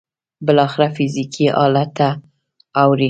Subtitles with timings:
[0.45, 2.07] بالاخره فزيکي حالت ته
[2.81, 2.99] اوړي.